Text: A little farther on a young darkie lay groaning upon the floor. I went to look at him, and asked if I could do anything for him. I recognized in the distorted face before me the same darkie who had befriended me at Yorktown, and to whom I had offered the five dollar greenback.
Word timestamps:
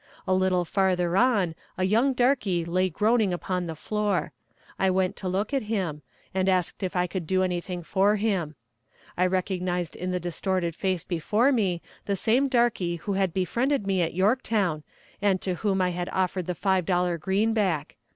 A 0.27 0.33
little 0.33 0.65
farther 0.65 1.15
on 1.15 1.53
a 1.77 1.83
young 1.83 2.13
darkie 2.13 2.65
lay 2.65 2.89
groaning 2.89 3.31
upon 3.31 3.67
the 3.67 3.75
floor. 3.75 4.31
I 4.79 4.89
went 4.89 5.15
to 5.17 5.27
look 5.29 5.53
at 5.53 5.61
him, 5.69 6.01
and 6.33 6.49
asked 6.49 6.81
if 6.81 6.95
I 6.95 7.05
could 7.05 7.27
do 7.27 7.43
anything 7.43 7.83
for 7.83 8.15
him. 8.15 8.55
I 9.15 9.27
recognized 9.27 9.95
in 9.95 10.09
the 10.09 10.19
distorted 10.19 10.73
face 10.73 11.03
before 11.03 11.51
me 11.51 11.83
the 12.05 12.15
same 12.15 12.47
darkie 12.47 12.95
who 13.01 13.13
had 13.13 13.31
befriended 13.31 13.85
me 13.85 14.01
at 14.01 14.15
Yorktown, 14.15 14.81
and 15.21 15.39
to 15.41 15.53
whom 15.61 15.83
I 15.83 15.91
had 15.91 16.09
offered 16.11 16.47
the 16.47 16.55
five 16.55 16.87
dollar 16.87 17.19
greenback. 17.19 17.95